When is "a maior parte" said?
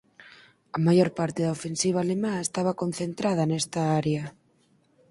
0.75-1.41